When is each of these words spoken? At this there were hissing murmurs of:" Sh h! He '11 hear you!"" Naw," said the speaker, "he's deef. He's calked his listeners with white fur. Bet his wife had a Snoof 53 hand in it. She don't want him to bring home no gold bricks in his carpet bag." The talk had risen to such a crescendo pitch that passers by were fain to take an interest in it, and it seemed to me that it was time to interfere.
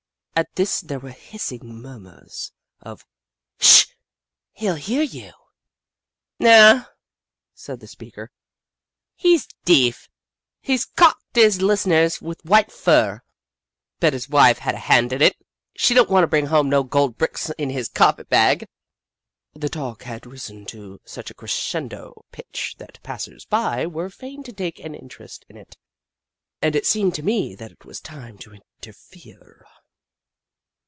At 0.33 0.55
this 0.55 0.79
there 0.81 0.97
were 0.97 1.11
hissing 1.11 1.63
murmurs 1.83 2.51
of:" 2.79 3.05
Sh 3.59 3.83
h! 3.83 3.95
He 4.53 4.65
'11 4.65 4.81
hear 4.81 5.03
you!"" 5.03 5.33
Naw," 6.39 6.85
said 7.53 7.79
the 7.79 7.85
speaker, 7.85 8.31
"he's 9.13 9.45
deef. 9.65 10.09
He's 10.59 10.85
calked 10.85 11.35
his 11.35 11.61
listeners 11.61 12.23
with 12.23 12.43
white 12.43 12.71
fur. 12.71 13.21
Bet 13.99 14.13
his 14.13 14.29
wife 14.29 14.57
had 14.57 14.73
a 14.73 14.79
Snoof 14.79 14.79
53 14.81 14.95
hand 14.95 15.13
in 15.13 15.21
it. 15.21 15.35
She 15.75 15.93
don't 15.93 16.09
want 16.09 16.23
him 16.23 16.27
to 16.29 16.31
bring 16.31 16.45
home 16.47 16.69
no 16.69 16.81
gold 16.81 17.17
bricks 17.19 17.51
in 17.59 17.69
his 17.69 17.87
carpet 17.87 18.27
bag." 18.27 18.65
The 19.53 19.69
talk 19.69 20.01
had 20.03 20.25
risen 20.25 20.65
to 20.67 20.99
such 21.05 21.29
a 21.29 21.35
crescendo 21.35 22.25
pitch 22.31 22.73
that 22.79 23.03
passers 23.03 23.45
by 23.45 23.85
were 23.85 24.09
fain 24.09 24.41
to 24.43 24.53
take 24.53 24.79
an 24.79 24.95
interest 24.95 25.45
in 25.49 25.55
it, 25.57 25.77
and 26.63 26.75
it 26.75 26.87
seemed 26.87 27.13
to 27.15 27.21
me 27.21 27.53
that 27.53 27.71
it 27.73 27.85
was 27.85 27.99
time 27.99 28.39
to 28.39 28.53
interfere. 28.81 29.67